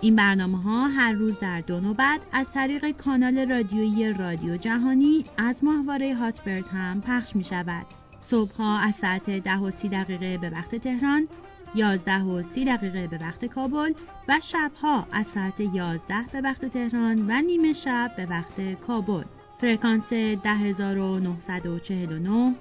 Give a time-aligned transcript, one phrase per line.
[0.00, 5.56] این برنامه ها هر روز در دو نوبت از طریق کانال رادیویی رادیو جهانی از
[5.62, 7.86] ماهواره هاتبرد هم پخش می شود.
[8.20, 11.28] صبح ها از ساعت ده و سی دقیقه به وقت تهران،
[11.74, 13.92] یازده و سی دقیقه به وقت کابل
[14.28, 19.24] و شبها از ساعت یازده به وقت تهران و نیمه شب به وقت کابل.
[19.60, 22.54] فرکانس 10949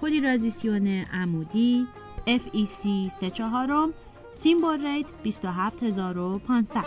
[0.00, 1.86] پولیرازیسیون عمودی
[2.26, 2.88] FEC
[3.20, 3.92] 34
[4.42, 6.84] symbol rate 27500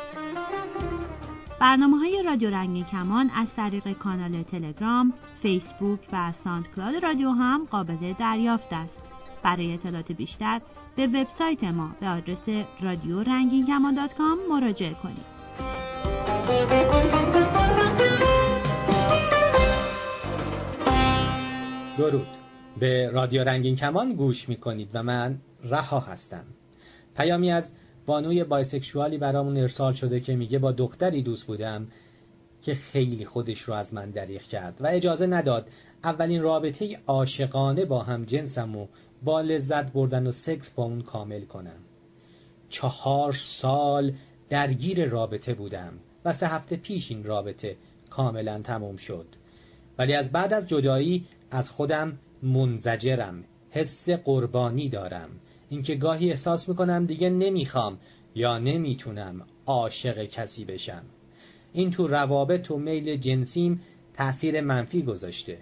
[1.59, 8.13] برنامه های رادیو رنگین کمان از طریق کانال تلگرام، فیسبوک و SoundCloud رادیو هم قابل
[8.19, 8.97] دریافت است.
[9.43, 10.61] برای اطلاعات بیشتر
[10.95, 14.09] به وبسایت ما به آدرس رادیو رنگین کمان
[14.49, 15.33] مراجعه کنید.
[21.97, 22.27] درود
[22.79, 26.43] به رادیو رنگین کمان گوش می کنید و من رها هستم
[27.17, 27.71] پیامی از
[28.05, 31.87] بانوی بایسکشوالی برامون ارسال شده که میگه با دختری دوست بودم
[32.61, 35.67] که خیلی خودش رو از من دریغ کرد و اجازه نداد
[36.03, 38.87] اولین رابطه عاشقانه با هم جنسم و
[39.23, 41.79] با لذت بردن و سکس با اون کامل کنم.
[42.69, 44.13] چهار سال
[44.49, 45.93] درگیر رابطه بودم
[46.25, 47.75] و سه هفته پیش این رابطه
[48.09, 49.25] کاملا تموم شد.
[49.97, 55.29] ولی از بعد از جدایی از خودم منزجرم حس قربانی دارم.
[55.73, 57.97] اینکه گاهی احساس می‌کنم دیگه نمی‌خوام
[58.35, 61.01] یا نمی‌تونم عاشق کسی بشم.
[61.73, 63.81] این تو روابط و میل جنسیم
[64.13, 65.57] تأثیر منفی گذاشته.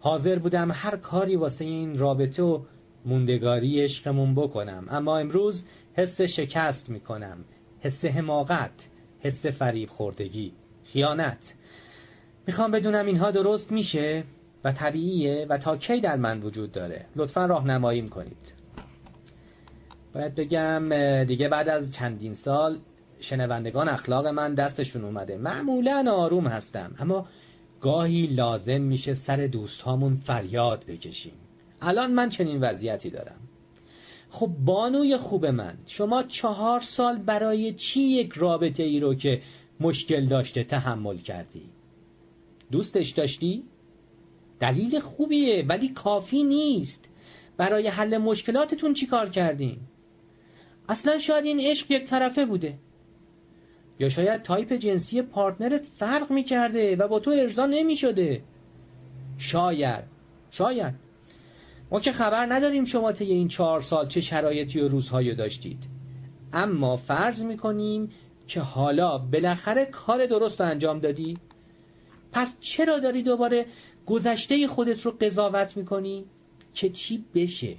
[0.00, 2.60] حاضر بودم هر کاری واسه این رابطه و
[3.04, 5.64] موندگاری عشقمون بکنم اما امروز
[5.94, 7.44] حس شکست می‌کنم
[7.80, 8.74] حس حماقت
[9.20, 10.52] حس فریب خوردگی
[10.84, 11.54] خیانت.
[12.46, 14.24] می‌خوام بدونم اینها درست میشه
[14.64, 18.57] و طبیعیه و تا کی در من وجود داره؟ لطفا راهنماییم کنید.
[20.18, 22.78] باید بگم دیگه بعد از چندین سال
[23.20, 25.36] شنوندگان اخلاق من دستشون اومده.
[25.36, 27.26] معمولا آروم هستم اما
[27.80, 31.32] گاهی لازم میشه سر دوستهامون فریاد بکشیم.
[31.80, 33.36] الان من چنین وضعیتی دارم.
[34.30, 39.40] خب بانوی خوب من شما چهار سال برای چی یک رابطه ای رو که
[39.80, 41.62] مشکل داشته تحمل کردی؟
[42.72, 43.62] دوستش داشتی؟
[44.60, 47.08] دلیل خوبیه ولی کافی نیست.
[47.56, 49.76] برای حل مشکلاتتون چی کار کردین؟
[50.88, 52.74] اصلا شاید این عشق یک طرفه بوده.
[53.98, 58.40] یا شاید تایپ جنسی partner ت فرق می‌کرده و با تو ارضا نمی‌شده.
[59.38, 60.04] شاید.
[60.50, 60.94] شاید.
[61.90, 65.78] ما که خبر نداریم شما طی این چهار سال چه شرایطی و روزهایی داشتید.
[66.52, 68.10] اما فرض می‌کنیم
[68.46, 71.38] که حالا بالاخره کار درست انجام دادی.
[72.32, 73.66] پس چرا داری دوباره
[74.06, 76.24] گذشته خودت رو قضاوت می‌کنی؟
[76.74, 77.76] که چی بشه؟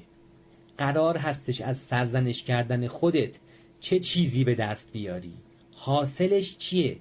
[0.80, 3.32] قرار هستش از سرزنش کردن خودت
[3.80, 5.34] چه چیزی به دست بیاری؟
[5.76, 6.98] حاصلش چیه؟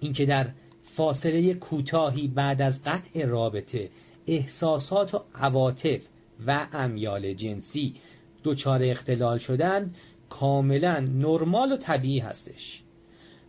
[0.00, 0.48] اینکه در
[0.96, 3.90] فاصله کوتاهی بعد از قطع رابطه
[4.26, 6.00] احساسات و عواطف
[6.46, 7.94] و امیال جنسی
[8.44, 9.94] دچار اختلال شدن
[10.30, 12.82] کاملا نرمال و طبیعی هستش.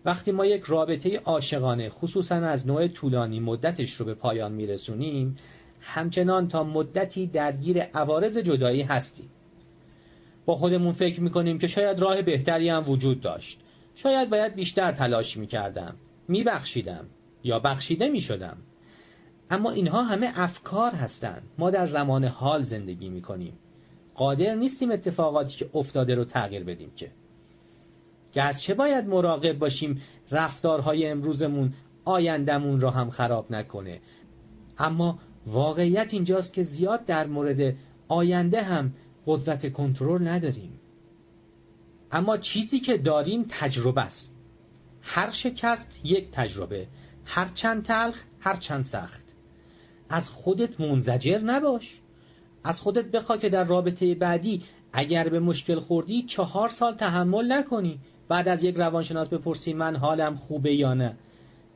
[0.05, 5.37] وقتی ما یک رابطه عاشقانه خصوصا از نوع طولانی مدتش رو به پایان میرسونیم
[5.83, 9.29] همچنان تا مدتی درگیر عوارض جدایی هستیم.
[10.45, 13.59] با خودمون فکر می‌کنیم که شاید راه بهتری هم وجود داشت.
[13.95, 15.95] شاید باید بیشتر تلاش می‌کردم
[16.27, 17.05] میبخشیدم
[17.43, 18.57] یا بخشیده می‌شدم.
[19.49, 21.43] اما اینها همه افکار هستند.
[21.57, 23.53] ما در زمان حال زندگی می‌کنیم.
[24.15, 27.11] قادر نیستیم اتفاقاتی که افتاده رو تغییر بدیم که.
[28.33, 30.01] گرچه باید مراقب باشیم
[30.31, 31.73] رفتارهای امروزمون
[32.05, 33.99] آیندمون را هم خراب نکنه.
[34.77, 37.75] اما واقعیت اینجاست که زیاد در مورد
[38.07, 38.93] آینده هم
[39.25, 40.79] قدرت کنترل نداریم.
[42.11, 44.31] اما چیزی که داریم تجربه است.
[45.01, 46.87] هر شکست یک تجربه
[47.25, 49.23] هر چند تلخ هر چند سخت.
[50.09, 51.99] از خودت منزجر نباش.
[52.63, 54.63] از خودت بخوا که در رابطه بعدی
[54.93, 57.99] اگر به مشکل خوردی چهار سال تحمل نکنی.
[58.27, 61.15] بعد از یک روانشناس بپرسی من حالم خوبه یا نه.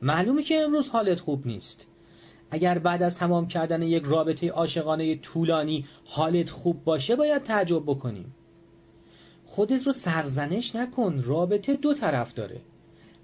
[0.02, 1.86] معلومه که امروز حالت خوب نیست.
[2.50, 8.34] اگر بعد از تمام کردن یک رابطه عاشقانه طولانی حالت خوب باشه باید تعجب بکنیم.
[9.46, 12.60] خودت رو سرزنش نکن رابطه دو طرف داره.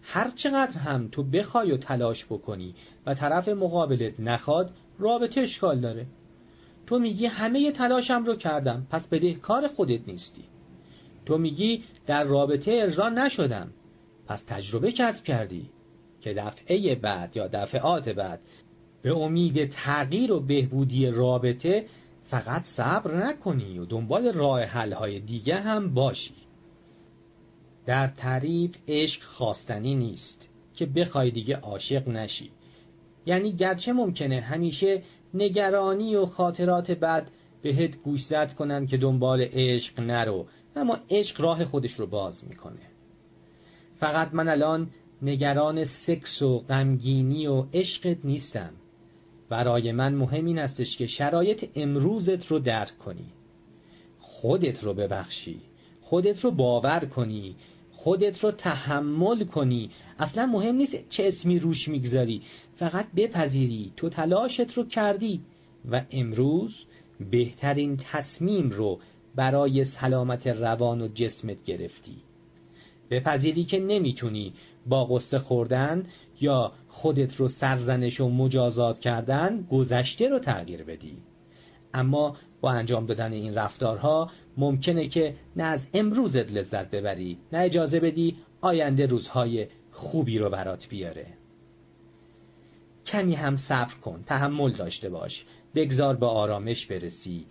[0.02, 2.74] هر چقدر هم تو بخوای و تلاش بکنی
[3.06, 6.06] و طرف مقابلت نخواد رابطه اشکال داره.
[6.86, 10.44] تو میگی همه تلاشم رو کردم پس کار خودت نیستی.
[11.26, 13.70] تو میگی در رابطه ارضا نشدم
[14.26, 15.70] پس تجربه کسب کردی
[16.20, 18.40] که دفعه بعد یا دفعات بعد
[19.04, 21.84] به امید تغییر و بهبودی رابطه
[22.30, 26.34] فقط صبر نکنی و دنبال راه حلهای دیگه هم باشی.
[27.86, 32.50] در تعریف عشق خواستنی نیست که بخوای دیگه عاشق نشی.
[33.26, 35.02] یعنی گرچه ممکنه همیشه
[35.34, 37.28] نگرانی و خاطرات بد
[37.62, 40.46] بهت گوشزد کنن که دنبال عشق نرو
[40.76, 42.86] اما عشق راه خودش رو باز می‌کنه.
[43.96, 44.90] فقط من الان
[45.22, 48.70] نگران سکس و غمگینی و عشقت نیستم.
[49.48, 53.26] برای من مهم این هستش که شرایط امروزت رو درک کنی.
[54.20, 55.60] خودت رو ببخشی.
[56.02, 57.56] خودت رو باور کنی.
[57.92, 59.90] خودت رو تحمل کنی.
[60.18, 62.42] اصلا مهم نیست چه اسمی روش می‌گذاری.
[62.76, 63.92] فقط بپذیری.
[63.96, 65.40] تو تلاشت رو کردی.
[65.90, 66.76] و امروز
[67.30, 69.00] بهترین تصمیم رو
[69.34, 72.16] برای سلامت روان و جسمت گرفتی.
[73.10, 74.52] بپذیری که نمی‌تونی
[74.86, 76.06] با قصه خوردن
[76.40, 81.16] یا خودت رو سرزنش و مجازات کردن گذشته رو تغییر بدی.
[81.94, 88.00] اما با انجام دادن این رفتارها ممکنه که نه از امروزت لذت ببری نه اجازه
[88.00, 91.26] بدی آینده روزهای خوبی رو برات بیاره.
[93.06, 95.44] کمی هم صبر کن تحمل داشته باش.
[95.74, 97.46] بگذار به آرامش برسی.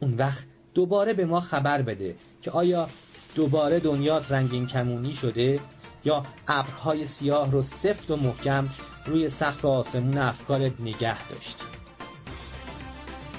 [0.00, 2.88] اون وقت دوباره به ما خبر بده که آیا
[3.34, 5.60] دوباره دنیات رنگین کمونی شده؟
[6.04, 8.68] یا ابرهای سیاه رو سفت و محکم
[9.06, 11.56] روی سقف آسمون افکارت نگه داشت.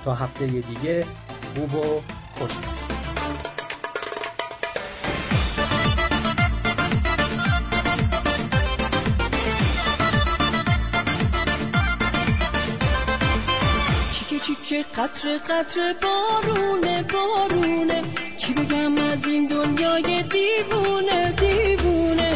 [0.05, 1.05] تا هفته دیگه
[1.55, 2.01] خوب و
[2.37, 2.51] خوش
[14.69, 18.03] چیکه قطر قطر بارونه بارونه.
[18.37, 22.28] چی بگم از این دنیای دیوونه دیوونه.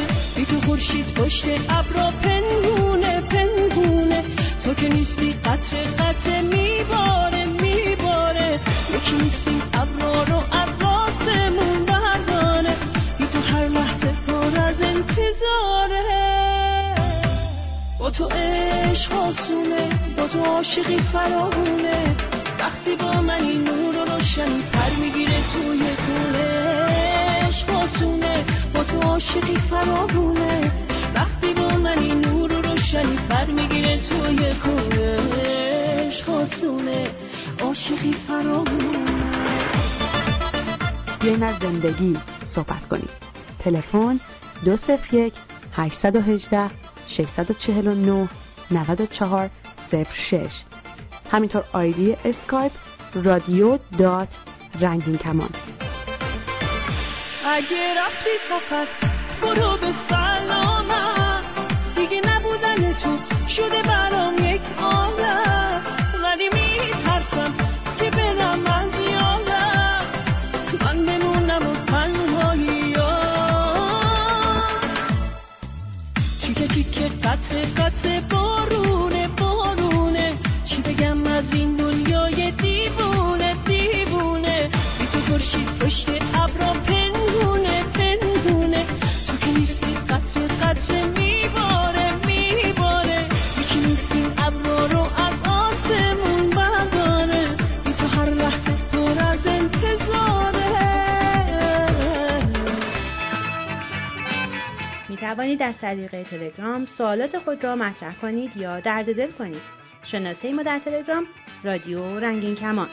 [0.53, 4.23] تو خورشید پشت ابرا پنگونه پنگونه
[4.63, 8.59] تو که نیستی قطر قطر میباره میباره.
[8.95, 12.75] یکی نیستی ابرا رو ابراسمون بردانه
[13.17, 16.03] بی تو هر لحظه پر از انتظاره.
[17.99, 22.15] با تو عشق آسونه با تو عاشقی فراهونه
[22.59, 26.52] وقتی با من این نور رو روشنی پر می‌گیره توی با
[28.93, 30.71] تو عاشقی فراهونه
[31.15, 37.11] وقتی با من این نور رو روشنی پر می‌گیره توی خونش باسونه
[37.61, 39.33] عاشقی فراهونه
[41.21, 42.17] بیاین زندگی
[42.55, 43.09] صحبت کنیم.
[43.59, 44.19] تلفن
[44.65, 45.33] دو صفر یک
[45.73, 46.69] 818
[47.07, 48.29] 649
[48.71, 49.49] 94
[50.29, 50.49] 06
[51.31, 52.71] همینطور آیدی اسکایپ
[53.15, 54.29] رادیو dot
[54.81, 55.49] رنگین کمان
[57.45, 58.87] اگه رفتی سفر
[59.41, 61.43] برو به سلامت.
[61.95, 63.17] دیگه نبودن تو
[63.55, 63.81] شده
[105.35, 109.61] توانید از طریق تلگرام سوالات خود را مطرح کنید یا درد دل کنید.
[110.03, 111.25] شناسه ما در تلگرام
[111.63, 112.89] رادیو رنگین کمان.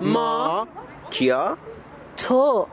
[0.00, 0.68] ما
[1.10, 1.58] کیا
[2.16, 2.66] تو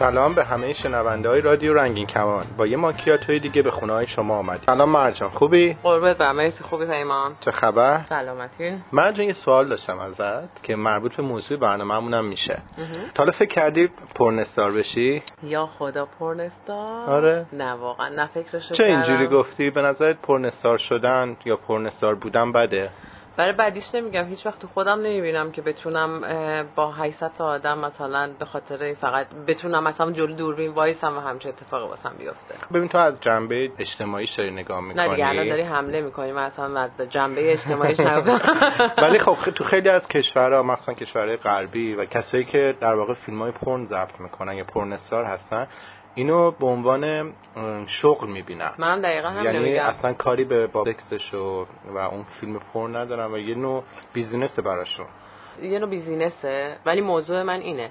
[0.00, 4.06] سلام به همه شنونده های رادیو رنگین کمان با یه ماکیاتوی دیگه به خونه های
[4.06, 9.32] شما آمدیم سلام مرجان خوبی؟ قربت برم مرسی خوبی پیمان چه خبر؟ سلامتی مرجان یه
[9.32, 12.58] سوال داشتم ازت که مربوط به موضوع برنامه هم میشه
[13.14, 17.46] تا فکر کردی پرنستار بشی؟ یا خدا پرنستار آره.
[17.52, 18.84] نه واقعا نه فکرشو چه.
[18.84, 22.90] اینجوری گفتی؟ به نظرت پرنستار شدن یا پرنستار بودن بده؟
[23.40, 26.20] برای بعدیش نمیگم هیچ وقت تو خودم نمی‌بینم که بتونم
[26.74, 31.48] با 800 تا آدم مثلا به خاطر فقط بتونم مثلا جلو دوربین وایسم و همچه
[31.48, 32.54] اتفاقی واسم بیفته.
[32.74, 36.80] ببین تو از جنبه اجتماعی داری نگاه می‌کنی نه دیگه الان داری حمله می‌کنی مثلا
[36.80, 37.96] از جنبه اجتماعی
[39.04, 43.42] ولی خب تو خیلی از کشورها مثلا کشورهای غربی و کسایی که در واقع فیلم
[43.42, 45.66] های پرن ضبط می‌کنن یا porn star هستن
[46.14, 47.32] اینو به عنوان
[47.86, 49.84] شغل می‌بینن منم دقیقا هم یعنی نمیگم.
[49.84, 55.06] اصلا کاری به سکسش و, و اون فیلم پرن ندارن و یه نوع business براشون.
[55.62, 57.90] یه نوع business ه ولی موضوع من اینه.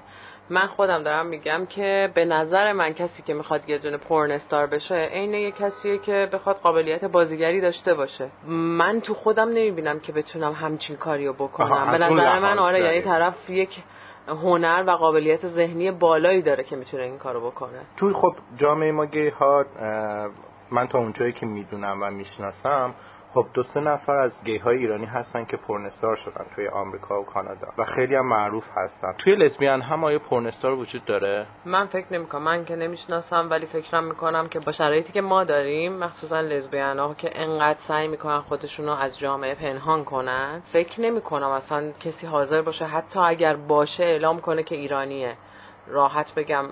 [0.50, 4.66] من خودم دارم میگم که به نظر من کسی که می‌خواد یه دونه پورن استار
[4.66, 8.30] بشه عین یه کسیه که بخواد قابلیت بازیگری داشته باشه.
[8.46, 11.92] من تو خودم نمی‌بینم که بتونم همچین کاریو بکنم.
[11.92, 13.82] به نظر من آره یعنی طرف یک
[14.28, 17.80] هنر و قابلیت ذهنی بالایی داره که می‌تونه این کارو بکنه.
[17.96, 19.64] توی خب جامعه ما گی ها
[20.70, 22.94] من تا اونجایی که می‌دونم و می‌شناسم
[23.34, 27.24] خب دو سه نفر از گی های ایرانی هستن که پرنستار شدن توی آمریکا و
[27.24, 29.12] کانادا و خیلی هم معروف هستن.
[29.18, 32.42] توی لزبیان هم آیا پرنستار وجود داره؟ من فکر نمی‌کنم.
[32.42, 37.14] من که نمی‌شناسم ولی فکرم می‌کنم که با شرایطی که ما داریم مخصوصا لزبیان ها
[37.14, 42.62] که انقدر سعی می‌کنن خودشون رو از جامعه پنهان کنن فکر نمی‌کنم اصلا کسی حاضر
[42.62, 45.36] باشه حتی اگر باشه اعلام کنه که ایرانیه.
[45.90, 46.64] راحت بگم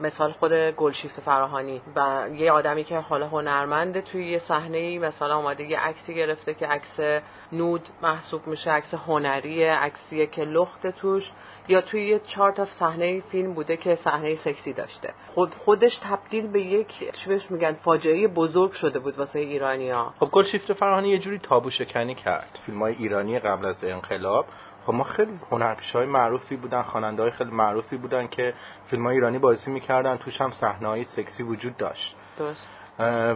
[0.00, 5.64] مثال خود گلشیفت فراهانی و یه آدمی که حالا هنرمنده توی یه صحنه مثلا اومده
[5.64, 11.30] یه عکسی گرفته که عکس نود محسوب میشه عکس هنریه عکسیه که لخت توش
[11.68, 15.14] یا توی یه چهار تا صحنه فیلم بوده که صحنه سکسی داشته.
[15.34, 20.14] خود خودش تبدیل به یک چی بهش میگن فاجعه بزرگ شده بود واسه ایرانی ها
[20.20, 22.58] خب گلشیفت فراهانی یه جوری تابو شکنی کرد.
[22.66, 24.46] فیلم های ایرانی قبل از انقلاب
[24.88, 28.54] خب ما خیلی هنرپیش های معروفی بودن خواننده های خیلی معروفی بودن که
[28.90, 30.16] فیلم های ایرانی بازی می‌کردن.
[30.16, 32.16] توش هم صحنه های سکسی وجود داشت.
[32.38, 32.68] درست.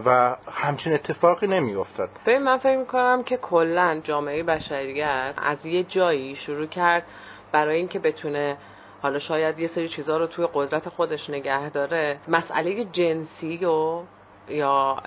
[0.05, 5.83] و همچین اتفاقی نمی افتاد ببین من فکر می‌کنم که کلا جامعه بشریت از یه
[5.83, 7.03] جایی شروع کرد
[7.51, 8.57] برای اینکه بتونه
[9.01, 12.19] حالا شاید یه سری چیزها رو توی قدرت خودش نگه داره.
[12.27, 14.01] مسئله جنسی و
[14.49, 14.97] یا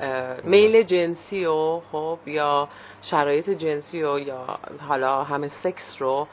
[0.44, 2.68] میل جنسی و خب یا
[3.02, 6.28] شرایط جنسی و یا حالا همه سکس رو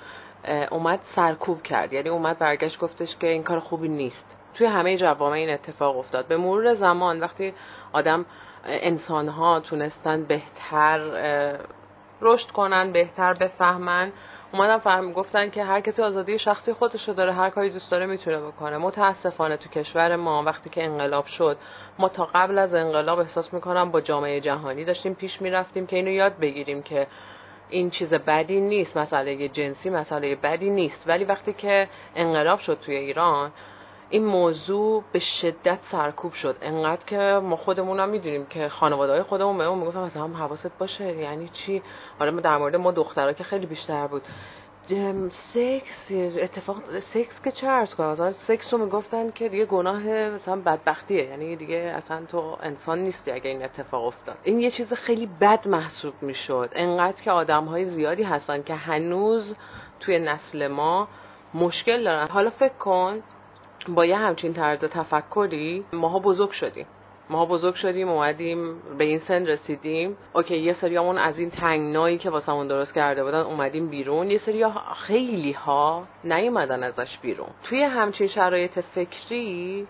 [0.71, 1.93] اومد سرکوب کرد.
[1.93, 4.25] یعنی اومد برگشت گفتش که این کار خوبی نیست.
[4.53, 6.27] توی همه جوامع این اتفاق افتاد.
[6.27, 7.53] به مرور زمان وقتی
[7.93, 8.25] آدم
[8.65, 10.99] انسان ها تونستن بهتر
[12.23, 14.11] رشد کنن بهتر بفهمن.
[14.53, 18.05] اومدن فهم گفتن که هر کسی آزادی شخصی خودش رو داره هر کاری دوست داره
[18.05, 18.77] می‌تونه بکنه.
[18.77, 21.57] متاسفانه تو کشور ما وقتی که انقلاب شد
[21.99, 26.11] ما تا قبل از انقلاب احساس می‌کنم با جامعه جهانی داشتیم پیش می‌رفتیم که اینو
[26.11, 27.07] یاد بگیریم که
[27.69, 31.03] این چیز بدی نیست مسئله جنسی مسئله بدی نیست.
[31.07, 33.51] ولی وقتی که انقلاب شد توی ایران
[34.13, 36.55] این موضوع به شدت سرکوب شد.
[36.61, 40.33] انقدر که ما خودمون هم می‌دونیم که خانواده های خودمون به اون می‌گفتن مثلا هم
[40.33, 41.81] حواست باشه یعنی چی؟
[42.19, 44.21] حالا ما در مورد ما دخترها که خیلی بیشتر بود.
[45.53, 46.77] سکس اتفاق
[47.13, 51.23] سکس که چه ارز کنم؟ مثلا سکس رو می‌گفتن که دیگه گناه مثلا بدبختیه.
[51.23, 54.37] یعنی دیگه اصلا تو انسان نیستی اگه این اتفاق افتاد.
[54.43, 56.69] این یه چیز خیلی بد محسوب می‌شد.
[56.75, 59.55] انقدر که آدم های زیادی هستن که هنوز
[59.99, 61.07] توی نسل ما
[61.53, 62.27] مشکل دارن.
[62.27, 63.23] حالا فکر کن
[63.87, 66.85] با یه همچین طرز تفکری ماها بزرگ شدیم.
[67.29, 70.17] ما بزرگ شدیم اومدیم به این سن رسیدیم.
[70.33, 74.31] اوکی یه سریامون از این تنگنایی که واسمون درست کرده بودن اومدیم بیرون.
[74.31, 77.49] یه سری خیلی ها نیومدن ازش بیرون.
[77.63, 79.87] توی همچین شرایط فکری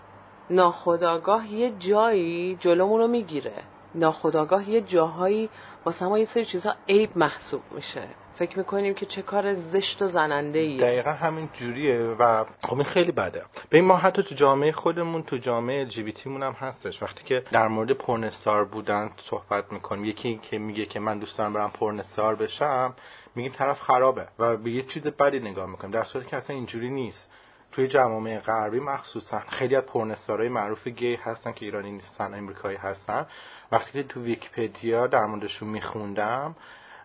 [0.50, 3.62] ناخداگاه یه جایی جلومون رو می‌گیره.
[3.94, 5.50] ناخداگاه یه جاهایی
[5.84, 8.02] واسه ما یه سری چیزها عیب محسوب میشه.
[8.38, 12.84] فکر می‌کنیم که چه کار زشت و زننده ایه دقیقا همین جوریه و خب این
[12.84, 13.42] خیلی بده.
[13.70, 17.02] به ما حتی تو جامعه خودمون تو جامعه LGBT مون هم هستش.
[17.02, 21.52] وقتی که در مورد پورنستار بودن صحبت می‌کنیم یکی که میگه که من دوست دارم
[21.52, 22.94] برم پورنستار بشم
[23.34, 25.90] میگیم طرف خرابه و به یه چیز بدی نگاه می‌کنیم.
[25.90, 27.30] در صورتی که اصلا اینجوری نیست.
[27.72, 33.26] توی جوامع غربی مخصوصا خیلی از پورنستارهای معروف گی هستن که ایرانی نیستن امریکایی هستن.
[33.72, 36.56] وقتی که تو ویکیپدیا در موردشون میخوندم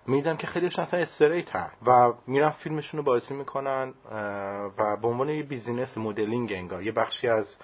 [0.08, 3.94] دیدم که خیلیشون اصلا straight ن و میرن فیلمشون رو بازی می‌کنن
[4.78, 7.58] و به عنوان یه business modeling انگار یه بخشی از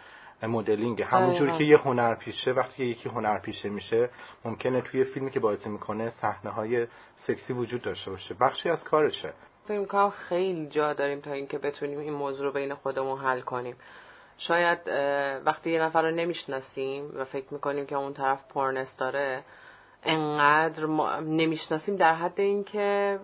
[0.44, 1.01] مدلینگ.
[1.01, 4.10] همونجوری که یه هنرپیشه وقتی یکی هنرپیشه میشه
[4.46, 6.88] ممکنه توی فیلمی که بازی می‌کنه صحنه های
[7.18, 8.36] سکسی وجود داشته باشه.
[8.42, 9.34] بخشی از کارشه.
[9.68, 13.75] فکر می‌کنم خیلی جا داریم تا اینکه بتونیم این موضوع رو بین خودمون حل کنیم.
[14.38, 14.80] شاید
[15.46, 19.44] وقتی یه نفر رو نمی‌شناسیم و فکر می‌کنیم که اون طرف پرنس داره
[20.05, 23.19] انقدر ما نمی‌شناسیم در حد اینکه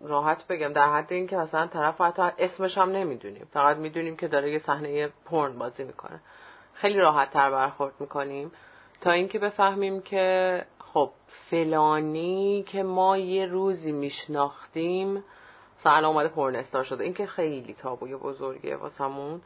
[0.00, 3.48] راحت بگم در حد اینکه مثلا طرف حتی اسمش هم نمی‌دونیم.
[3.52, 6.20] فقط می‌دونیم که داره یه صحنه پرن بازی می‌کنه.
[6.74, 8.52] خیلی راحت تر برخورد می‌کنیم.
[9.00, 11.10] تا اینکه بفهمیم که خب
[11.50, 15.24] فلانی که ما یه روزی میشناختیم
[15.80, 17.04] مثلا اومده پرنستار شده.
[17.04, 19.40] این که خیلی تابوی بزرگیه واسمون.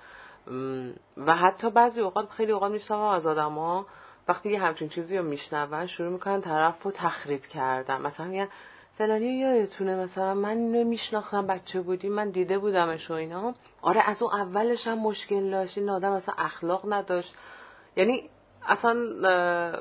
[1.17, 3.87] و حتی بعضی اوقات خیلی اوقات میشنوم از آدما
[4.29, 8.03] وقتی یه همچین چیزی رو میشنون شروع می‌کنن طرف رو تخریب کردن.
[8.03, 8.49] مثلا میگن
[8.99, 13.55] فلانی یادتونه مثلا من نمیشناختم بچه بودیم من دیده بودمش و اینا.
[13.83, 15.79] آره از اون اولش هم مشکل داشت.
[15.79, 17.35] این آدم اصلا اخلاق نداشت.
[17.97, 18.31] یعنی
[18.69, 18.97] اصلا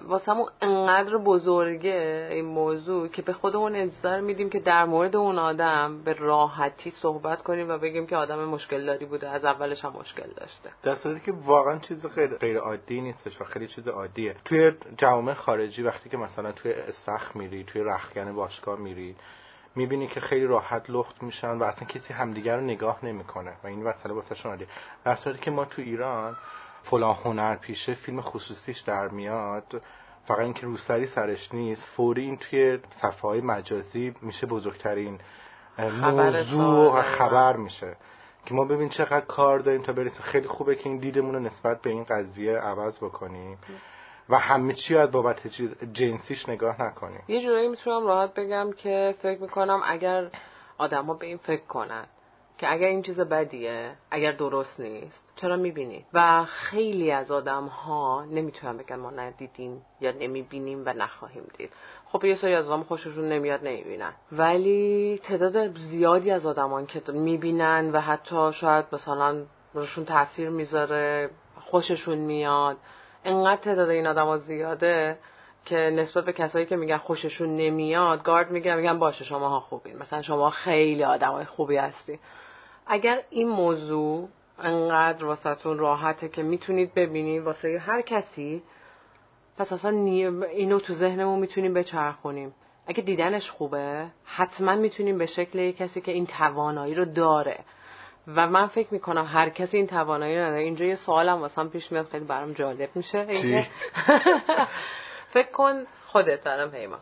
[0.07, 6.01] واسمون انقدر بزرگه این موضوع که به خودمون انتظار میدیم که در مورد اون آدم
[6.03, 10.27] به راحتی صحبت کنیم و بگیم که آدم مشکل داری بوده از اولش هم مشکل
[10.35, 10.69] داشته.
[10.83, 14.35] در صورتی که واقعا چیز غیر, غیر عادی نیستش و خیلی چیز عادیه.
[14.45, 19.15] توی جوامع خارجی وقتی که مثلا توی استخ میری توی رخکن باشگاه میری
[19.75, 23.83] می‌بینی که خیلی راحت لخت میشن و اصلا کسی همدیگر رو نگاه نمی‌کنه و این
[23.83, 24.67] مسئله واسه عادیه.
[25.05, 26.35] در که ما تو ایران
[26.89, 29.81] فلان هنر پیشه فیلم خصوصیش در میاد.
[30.27, 35.19] فقط اینکه روسری سرش نیست فوری این توی صفحه های مجازی میشه بزرگترین
[36.01, 37.97] موضوع و خبر میشه.
[38.45, 40.21] که ما ببین چقدر کار داریم تا برسیم.
[40.21, 43.57] خیلی خوبه که این دیدمون رو نسبت به این قضیه عوض بکنیم.
[44.29, 45.47] و همه چی از بابت
[45.93, 47.23] جنسیش نگاه نکنیم.
[47.27, 50.31] یه جورایی می‌تونم راحت بگم که فکر می‌کنم اگر
[50.77, 52.05] آدما به این فکر کنن
[52.57, 58.25] که اگر این چیز بدیه اگر درست نیست چرا می‌بینید و خیلی از آدم ها
[58.25, 61.69] نمی‌تونن بگن ما ندیدیم یا نمی‌بینیم و نخواهیم دید.
[62.05, 64.13] خب یه سری از آدم خوششون نمیاد نمی‌بینن.
[64.31, 71.29] ولی تعداد زیادی از آدمان که می‌بینن و حتی شاید مثلا روشون تاثیر می‌ذاره
[71.61, 72.77] خوششون میاد
[73.25, 75.17] انقدر تعداد این آدم زیاده
[75.65, 79.97] که نسبت به کسایی که میگن خوششون نمیاد گارد میگن میگن باشه شما ها خوبین.
[79.97, 82.19] مثلا شما خیلی آدمای خوبی هستی
[82.87, 88.63] اگر این موضوع انقدر واسهتون راحته که می‌تونید ببینید واسه هر کسی
[89.57, 92.53] پس اصلا اینو تو ذهنمون می‌تونیم بچرخونیم.
[92.87, 97.59] اگه دیدنش خوبه حتما می‌تونیم به شکل کسی که این توانایی رو داره.
[98.27, 100.61] و من فکر می‌کنم هر کسی این توانایی رو نداره.
[100.61, 103.25] اینجا یه سوالم واسم پیش میاد خیلی برام جالب میشه.
[105.33, 106.99] فکر کن خودت دارم پیمان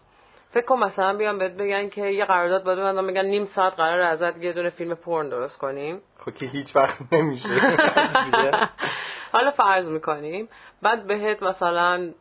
[0.53, 3.99] فکر کن مثلا بیان بهت بگن که یه قرارداد باید ببندن میگن نیم ساعت قرار
[4.01, 6.01] ازت یه دونه فیلم پورن درست کنیم.
[6.25, 7.49] خب که هیچ وقت نمیشه.
[9.33, 10.49] حالا فرض می‌کنیم
[10.81, 12.11] بعد بهت مثلا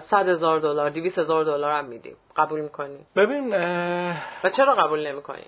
[0.00, 2.16] صد هزار دلار دیویس هزار دلار هم میدیم.
[2.36, 3.54] قبول می‌کنی؟ ببین
[4.44, 5.44] و چرا قبول نمی‌کنی؟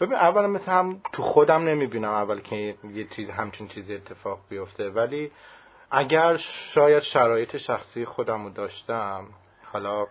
[0.00, 4.90] ببین اول مثل هم تو خودم نمی‌بینم اول که یه چیز همچین چیزی اتفاق بیفته.
[4.90, 5.30] ولی
[5.90, 6.36] اگر
[6.74, 9.26] شاید شرایط شخصی خودم رو داشتم
[9.72, 10.06] حالا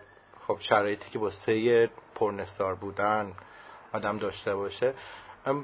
[0.50, 3.32] خب شرایطی که با سه پرنستار بودن
[3.92, 4.94] آدم داشته باشه.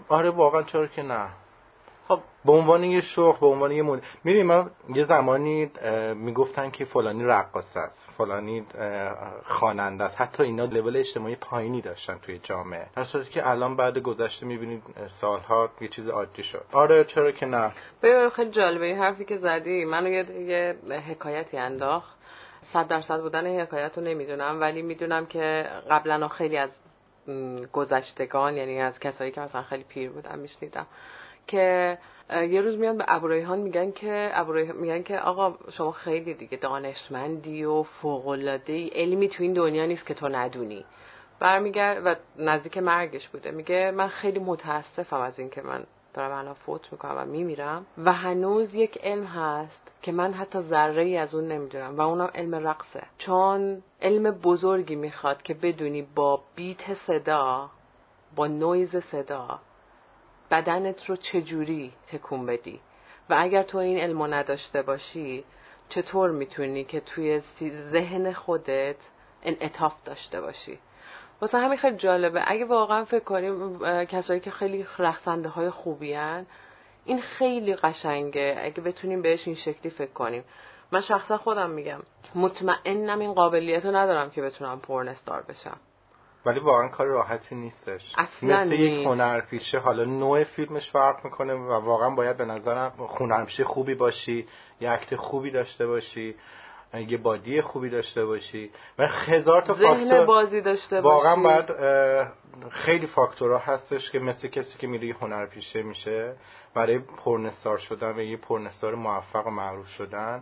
[0.08, 1.28] آره واقعا چرا که نه.
[2.08, 5.70] خب به عنوان یه شوخ به عنوان یه مون ما یه زمانی
[6.14, 8.66] می‌گفتن که فلانی رقاص است فلانی
[9.44, 10.20] خواننده است.
[10.20, 12.86] حتی اینا لول اجتماعی پایینی داشتن توی جامعه.
[12.96, 14.82] در صورتی که الان بعد گذشته می‌بینید
[15.20, 16.64] سالها یه چیز عادی شد.
[16.72, 17.72] آره چرا که نه.
[18.02, 22.16] ببین خیلی جالبه حرفی که زدی منو یه, یه حکایتی انداخت.
[22.72, 26.70] صد درصد بودن حکایت رو نمی‌دونم ولی می‌دونم که قبلا خیلی از
[27.72, 30.86] گذشتگان یعنی از کسایی که مثلا خیلی پیر بودن میشنیدم
[31.46, 31.98] که
[32.30, 34.32] یه روز میان به ابوریحان میگن که
[34.74, 40.06] میگن که آقا شما خیلی دیگه دانشمندی و فوقالعاده ای علمی تو این دنیا نیست
[40.06, 40.84] که تو ندونی.
[41.40, 43.50] برمیگرد و نزدیک مرگش بوده.
[43.50, 45.84] میگه من خیلی متاسفم از اینکه من
[46.16, 47.86] دارم الان فوت می‌کنم و میمیرم.
[47.98, 52.30] و هنوز یک علم هست که من حتی ذره ای از اون نمی‌دونم و اونم
[52.34, 53.02] علم رقصه.
[53.18, 57.70] چون علم بزرگی می‌خواد که بدونی با بیت صدا
[58.36, 59.60] با نویز صدا
[60.50, 62.80] بدنت رو چجوری تکون بدی.
[63.30, 65.44] و اگر تو این علمو نداشته باشی
[65.88, 67.42] چطور می‌تونی که توی
[67.90, 68.96] ذهن خودت
[69.42, 70.78] انعطاف داشته باشی؟
[71.40, 72.42] واسه همین خیلی جالبه.
[72.46, 76.46] اگه واقعا فکر کنیم کسایی که خیلی رقصنده های خوبی هن
[77.04, 78.56] این خیلی قشنگه.
[78.58, 80.44] اگه بتونیم بهش این شکلی فکر کنیم.
[80.92, 82.00] من شخصا خودم میگم
[82.34, 85.76] مطمئنم این قابلیت رو ندارم که بتونم پورنستار بشم.
[86.46, 88.12] ولی واقعا کار راحتی نیستش.
[88.18, 93.64] اصلا مثل یک هنرپیشه حالا نوع فیلمش فرق می‌کنه و واقعا باید به نظرم هنرپیشه
[93.64, 94.46] خوبی باشی
[94.80, 96.34] یه عکت خوبی داشته باشی.
[96.94, 101.66] یه بادی خوبی داشته باشی و هزار تا ذهن بازی داشته واقعا باید
[102.70, 106.36] خیلی فاکتورها هستش که مثل کسی که میره هنرپیشه میشه
[106.74, 110.40] برای پرنستار شدن و یه پرنستار موفق و معروف شدن.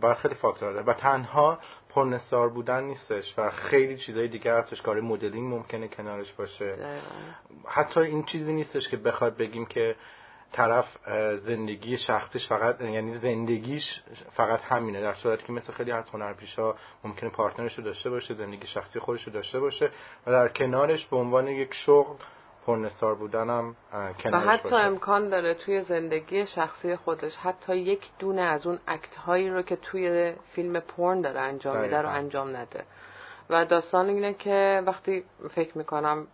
[0.00, 5.00] باید خیلی فاکتور داره و تنها پرنستار بودن نیستش و خیلی چیزای دیگه هستش کار
[5.00, 6.72] مدلینگ ممکنه کنارش باشه.
[6.72, 7.06] دقیقا.
[7.68, 9.96] حتی این چیزی نیستش که بخواد بگیم که
[10.52, 10.86] طرف
[11.44, 17.30] زندگی شخصیش فقط یعنی زندگیش فقط همینه در صورتی که مثل خیلی از هنرپیشا ممکنه
[17.30, 19.90] پارتنرش رو داشته باشه زندگی شخصی خودش رو داشته باشه
[20.26, 22.16] و در کنارش به عنوان یک شغل
[22.66, 23.76] پرنستار بودنم
[24.24, 29.50] و حتی امکان داره توی زندگی شخصی خودش حتی یک دونه از اون اکت هایی
[29.50, 32.84] رو که توی فیلم پرن داره انجام میده رو انجام نده.
[33.50, 36.26] و داستان اینه که وقتی فکر می‌کنم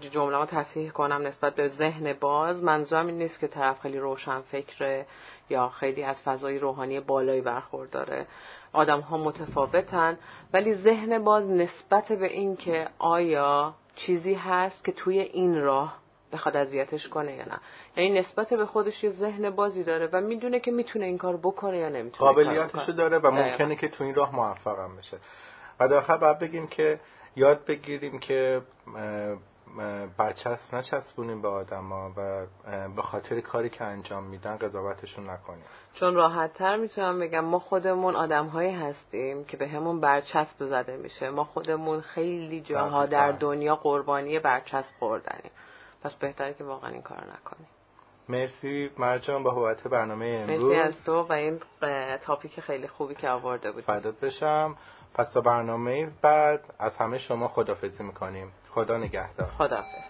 [0.00, 2.62] جمله ها تصحیح کنم نسبت به ذهن باز.
[2.62, 5.06] منظورم این نیست که طرف خیلی روشن فکره
[5.50, 8.26] یا خیلی از فضای روحانی بالایی برخورداره.
[8.72, 10.18] آدم ها متفاوتن
[10.52, 15.96] ولی ذهن باز نسبت به این که آیا چیزی هست که توی این راه
[16.32, 17.58] بخواد اذیتش کنه یا نه.
[17.96, 21.78] یعنی نسبت به خودش یه ذهن بازی داره و می‌دونه که می‌تونه این کار بکنه
[21.78, 25.18] یا نمی‌تونه قابلیتشو داره و ممکنه که تو این راه موفقم بشه.
[25.80, 27.00] و در آخر باید بگیم که
[27.36, 28.62] یاد بگیریم که
[30.18, 32.46] برچسب نچسبونیم به آدما و
[32.96, 35.64] به خاطر کاری که انجام میدن قضاوتشون نکنیم.
[35.94, 40.96] چون راحت تر می‌تونم بگم ما خودمون آدم هایی هستیم که به همون برچسب زده
[40.96, 41.30] میشه.
[41.30, 45.50] ما خودمون خیلی جاها در دنیا قربانی برچسب خوردنیم.
[46.02, 47.68] پس بهتره که واقعا این کار نکنیم.
[48.28, 50.62] مرسی مرجان با بابت برنامه امروز.
[50.62, 51.60] مرسی از تو و این
[52.22, 54.76] تاپیک خیلی خوبی که آورده بود فدات بشم.
[55.16, 58.52] پس تا برنامه بعد از همه شما خدافزی می‌کنیم.
[58.70, 59.48] خدا نگهدار.
[59.58, 60.06] خدافز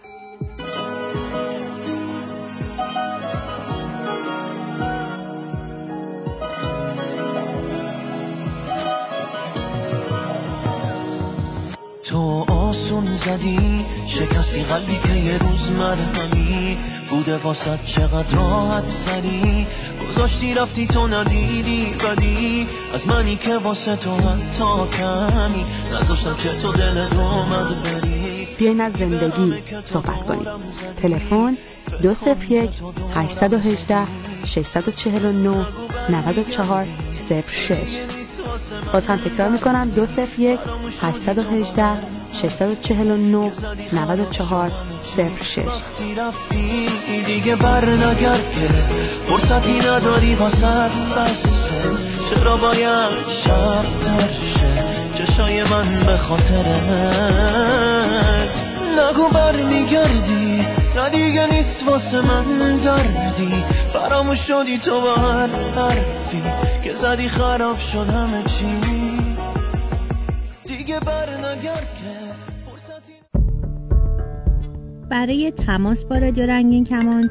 [12.09, 16.96] تو آسون زدی شکستی قلبی که یه روز مرهمی.
[17.09, 19.67] بوده واسد چقدر راحت سری؟
[20.09, 25.65] گذاشتی رفتی تو ندیدی بدی از منی که واسه تو حتی کمی.
[25.93, 27.43] نذاشتم که تو دل رو
[27.83, 28.47] بری.
[28.57, 29.53] بیاین از زندگی
[29.93, 30.45] صحبت کنیم.
[31.01, 31.57] تلفن
[32.01, 32.69] دو صفر یک
[33.15, 34.07] هشتصد و هجده
[34.45, 34.87] ششصد
[35.25, 35.65] و نه
[36.09, 36.85] نود چهار
[37.29, 38.01] صفر شش.
[38.93, 39.89] باز هم تکرار می‌کنم.
[39.89, 40.59] دو صفر یک
[41.01, 41.91] هشتصد و هجده
[47.25, 48.69] دیگه بر نگرد که
[49.29, 52.07] فرصتی نداری واسه بسه.
[52.29, 54.83] چرا باید شب تر شه
[55.17, 57.47] چشای من به خاطرت
[58.97, 63.63] نگو بر میگردی نه دیگه نیست واسه من دردی.
[63.93, 66.43] فراموش شدی تو با هر حرفی
[66.83, 68.86] که زدی خراب شد همه چی؟
[75.09, 77.29] برای تماس با رادیو رنگین کمان.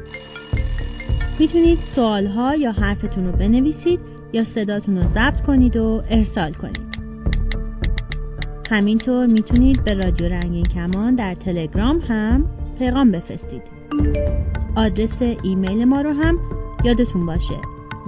[1.39, 3.99] می‌تونید سوالها یا حرفتون رو بنویسید
[4.33, 6.87] یا صداتون رو ضبط کنید و ارسال کنید.
[8.69, 12.45] همینطور می‌تونید به رادیو رنگین کمان در تلگرام هم
[12.79, 13.61] پیغام بفرستید.
[14.75, 16.39] آدرس ایمیل ما رو هم
[16.83, 17.57] یادتون باشه.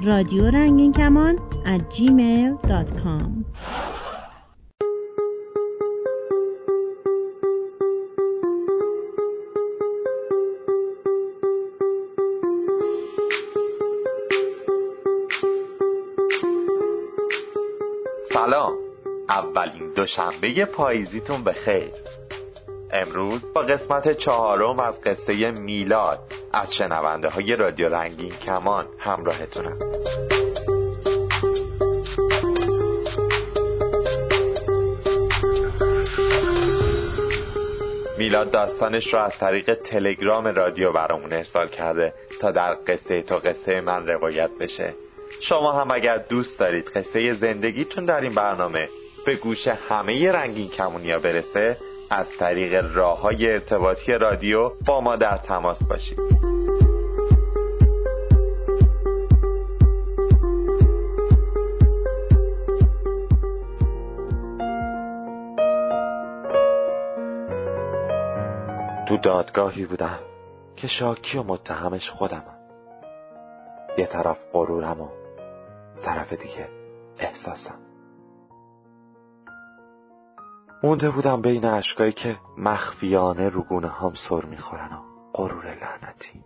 [0.04, 3.46] رادیو رنگین کمان at gmail.com
[20.10, 21.92] دوشنبه پاییزیتون به خیر
[22.92, 26.20] امروز با قسمت چهارم از قصه میلاد
[26.54, 29.80] از شنونده های رادیو رنگین کمان همراهتونم.
[38.18, 43.82] میلاد داستانش رو از طریق تلگرام رادیو برامون ارسال کرده تا در قصه تا قصه
[43.82, 44.94] من روایت بشه.
[45.42, 48.90] شما هم اگر دوست دارید قصه زندگیتون در این برنامه
[49.30, 51.78] به گوش همه رنگین کمونیا برسه
[52.10, 56.20] از طریق راه های ارتباطی رادیو با ما در تماس باشید.
[69.08, 70.20] تو دادگاهی بودم
[70.76, 72.60] که شاکی و متهمش خودمم
[73.98, 75.10] یه طرف غرورم و
[76.02, 76.68] طرف دیگه
[77.20, 77.89] احساسم.
[80.84, 85.00] مونده بودم بین اشکایی که مخفیانه رو گونه هم سر می‌خورن و
[85.34, 86.44] غرور لعنتی.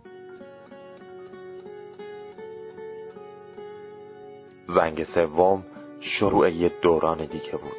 [4.68, 5.64] زنگ سوم
[6.00, 7.72] شروع یه دوران دیگه بود.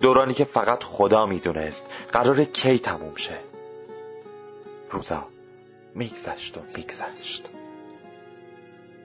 [0.00, 1.82] دورانی که فقط خدا می‌دونست
[2.12, 3.38] قرار کی تموم شه.
[4.90, 5.26] روزا
[5.94, 7.48] میگذشت و میگذشت.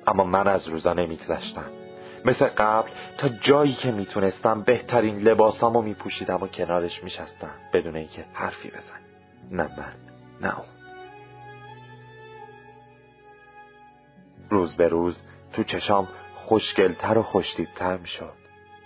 [0.07, 1.80] اما من از روزا نمیگذشتم.
[2.25, 7.51] مثل قبل تا جایی که می‌تونستم بهترین لباسامو میپوشیدم و کنارش میشستم.
[7.73, 8.99] بدون اینکه حرفی بزن
[9.51, 9.93] نه من
[10.41, 10.67] نه اون.
[14.49, 15.21] روز به روز
[15.53, 18.33] تو چشام خوشگلتر و خوشتیبتر می شد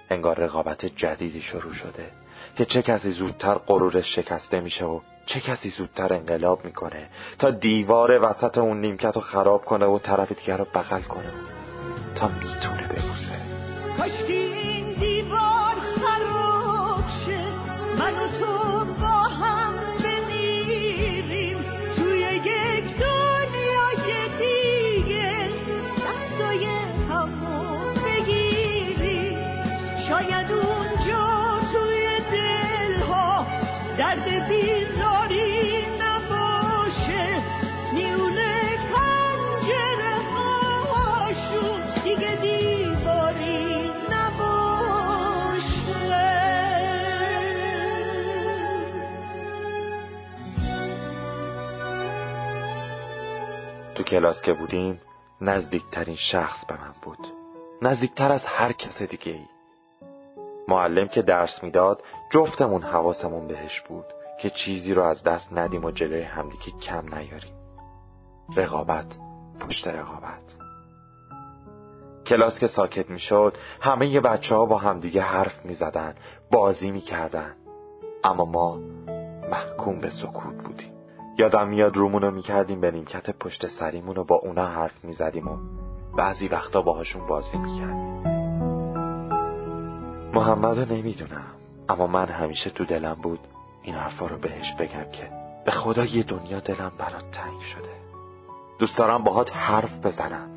[0.10, 2.12] انگار رقابت جدیدی شروع شده
[2.58, 8.30] که چه کسی زودتر غرورش شکسته میشه و چه کسی زودتر انقلاب می‌کنه تا دیوار
[8.30, 11.55] وسط اون نیمکت رو خراب کنه و طرف دیگر رو بغل کنه.
[12.16, 13.40] تا می‌تونه ببوسه.
[13.98, 17.44] کاشکی این دیوار خراب شه.
[18.00, 19.74] من و تو با هم
[20.04, 21.58] بمیریم.
[21.96, 25.50] توی یک دنیای دیگه
[26.06, 26.66] دستای
[27.10, 29.38] همو بگیریم.
[30.10, 31.26] شاید اونجا
[31.74, 33.46] توی دلها
[33.98, 34.95] درد بیزاری
[54.16, 55.02] کلاس که بودیم
[55.42, 57.28] نزدیکترین شخص به من بود.
[57.82, 59.46] نزدیکتر از هر کس دیگه ای
[60.68, 64.06] معلم که درس می‌داد جفتمون حواسمون بهش بود
[64.42, 67.56] که چیزی رو از دست ندیم و جلوی همدیگه کم نیاریم.
[68.56, 69.16] رقابت
[69.60, 70.54] پشت رقابت.
[72.26, 76.16] کلاس که ساکت می‌شد همه ی بچه ها با همدیگه حرف می‌زدن
[76.52, 77.56] بازی می‌کردن.
[78.24, 78.80] اما ما
[79.50, 80.95] محکوم به سکوت بودیم.
[81.38, 85.58] یادم میاد رومونو می‌کردیم به نیمکت پشت سریمون با اونا حرف می‌زدیم و
[86.18, 88.22] بعضی وقتا باهاشون بازی می‌کردیم.
[90.34, 91.48] محمد رو نمی‌دونم
[91.90, 93.40] اما من همیشه تو دلم بود
[93.84, 95.30] این حرفا رو بهش بگم که
[95.66, 97.96] به خدا یه دنیا دلم برات تنگ شده.
[98.80, 100.50] دوست دارم باهات حرف بزنم.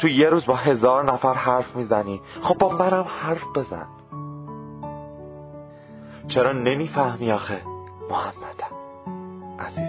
[0.00, 3.86] تو یه روز با هزار نفر حرف می‌زنی خب با منم حرف بزن.
[6.28, 7.62] چرا نمی‌فهمی آخه؟
[8.10, 8.76] محمدم
[9.58, 9.87] عزیزم.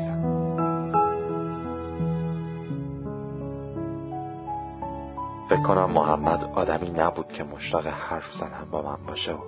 [5.50, 9.40] فکر کنم محمد آدمی نبود که مشتاق حرف زدن با من باشه و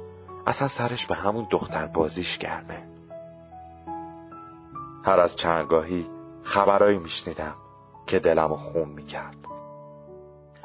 [0.47, 2.83] اصلا سرش به همون دختر بازیش گرمه
[5.05, 6.07] هر از چندگاهی
[6.43, 7.55] خبرایی میشنیدم
[8.07, 9.35] که دلمو خون می‌کرد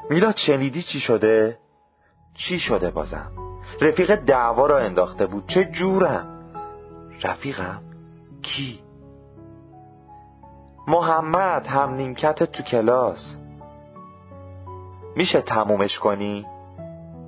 [0.09, 1.57] میلاد شنیدی چی شده؟
[2.35, 3.31] چی شده بازم؟
[3.81, 6.27] رفیق دعوا را انداخته بود چه جورم؟
[7.23, 7.81] رفیقم؟
[8.41, 8.79] کی؟
[10.87, 13.35] محمد هم نیمکت تو کلاس
[15.17, 16.45] میشه تمومش کنی؟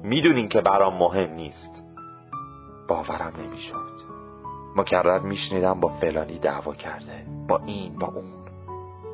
[0.04, 1.84] می‌دونین که برام مهم نیست.
[2.88, 4.00] باورم نمی‌شد.
[4.76, 7.26] مکرر میشنیدم با فلانی دعوا کرده.
[7.48, 8.26] با این با اون.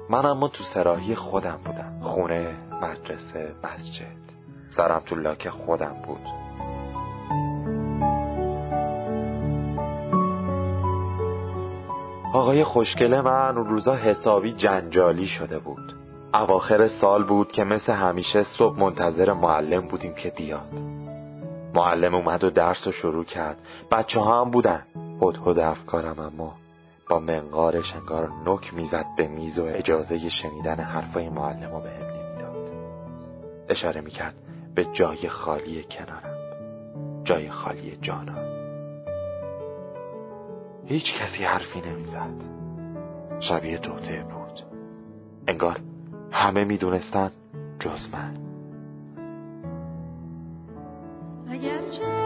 [0.10, 2.00] من اما تو سراحی خودم بودم.
[2.02, 4.26] خونه مدرسه مسجد.
[4.70, 6.22] سرم تو لاک خودم بود.
[12.34, 15.95] آقای خوشگل من اون روزا حسابی جنجالی شده بود.
[16.42, 20.80] اواخر سال بود که مثل همیشه صبح منتظر معلم بودیم که بیاد.
[21.74, 23.58] معلم اومد و درس رو شروع کرد.
[23.92, 24.84] بچه ها هم بودن.
[25.46, 26.54] هد افکارم اما
[27.10, 32.72] با منقارش انگار نک می‌زد به میز و اجازه شنیدن حرفای معلم رو بهم نمی‌داد.
[33.70, 34.36] اشاره می‌کرد
[34.76, 36.36] به جای خالی کنارم.
[37.24, 38.46] جای خالی جانم.
[40.86, 42.44] هیچ کسی حرفی نمی‌زد.
[43.40, 44.60] شبیه توته بود.
[45.48, 45.80] انگار
[46.36, 47.32] همه می‌دونستن
[47.80, 48.34] جز من.
[51.50, 52.25] اگرچه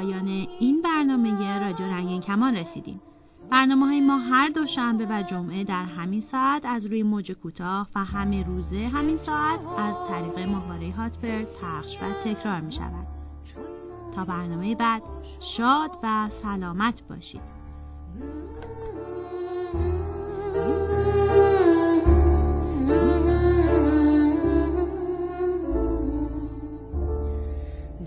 [0.00, 0.28] پایان
[0.60, 3.00] این برنامه رادیو رنگین کمان رسیدیم.
[3.50, 8.04] برنامه های ما هر دوشنبه و جمعه در همین ساعت از روی موج کوتاه و
[8.04, 13.06] همه روزه همین ساعت از طریق ماهواره هاتبرد پخش و تکرار می شود.
[14.14, 15.02] تا برنامه بعد
[15.56, 17.40] شاد و سلامت باشید.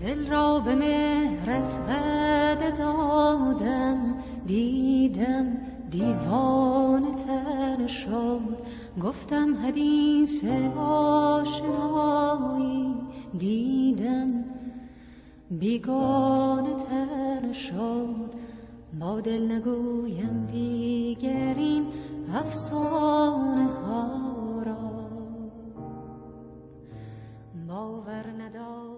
[0.00, 0.74] دل را به
[1.44, 4.14] مهرت وعده دادم
[4.46, 5.56] دیدم
[5.90, 8.40] دیوانه تر شد.
[9.02, 10.44] گفتم حدیث
[10.76, 12.94] آشنایی
[13.38, 14.44] دیدم
[15.50, 18.34] بیگانه تر شد.
[19.00, 21.86] با دل نگویم دیگرین
[22.34, 24.90] افسانه ها را.
[27.68, 28.93] باور ندار